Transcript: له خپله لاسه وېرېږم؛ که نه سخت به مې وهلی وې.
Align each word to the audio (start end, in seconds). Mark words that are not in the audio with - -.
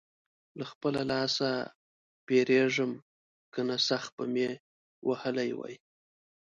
له 0.57 0.65
خپله 0.71 1.01
لاسه 1.11 1.49
وېرېږم؛ 2.27 2.91
که 3.53 3.61
نه 3.69 3.77
سخت 3.87 4.09
به 4.17 4.25
مې 4.33 4.49
وهلی 5.07 5.49
وې. 5.59 5.75